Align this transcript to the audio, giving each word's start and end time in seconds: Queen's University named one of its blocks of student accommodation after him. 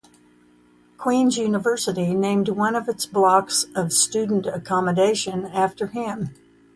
Queen's 0.97 1.37
University 1.37 2.15
named 2.15 2.49
one 2.49 2.73
of 2.75 2.89
its 2.89 3.05
blocks 3.05 3.67
of 3.75 3.93
student 3.93 4.47
accommodation 4.47 5.45
after 5.45 5.85
him. 5.85 6.29